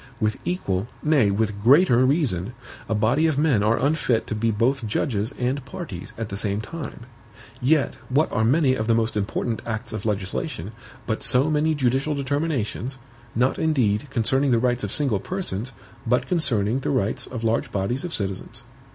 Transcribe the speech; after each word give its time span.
With 0.19 0.37
equal, 0.45 0.87
nay 1.03 1.29
with 1.29 1.61
greater 1.61 2.03
reason, 2.03 2.53
a 2.89 2.95
body 2.95 3.27
of 3.27 3.37
men 3.37 3.61
are 3.61 3.77
unfit 3.77 4.25
to 4.25 4.33
be 4.33 4.49
both 4.49 4.87
judges 4.87 5.31
and 5.37 5.63
parties 5.63 6.11
at 6.17 6.29
the 6.29 6.35
same 6.37 6.59
time; 6.59 7.01
yet 7.61 7.93
what 8.09 8.31
are 8.31 8.43
many 8.43 8.73
of 8.73 8.87
the 8.87 8.95
most 8.95 9.15
important 9.15 9.61
acts 9.63 9.93
of 9.93 10.03
legislation, 10.03 10.71
but 11.05 11.21
so 11.21 11.51
many 11.51 11.75
judicial 11.75 12.15
determinations, 12.15 12.97
not 13.35 13.59
indeed 13.59 14.09
concerning 14.09 14.49
the 14.49 14.57
rights 14.57 14.83
of 14.83 14.91
single 14.91 15.19
persons, 15.19 15.71
but 16.07 16.25
concerning 16.25 16.79
the 16.79 16.89
rights 16.89 17.27
of 17.27 17.43
large 17.43 17.71
bodies 17.71 18.03
of 18.03 18.11
citizens? 18.11 18.63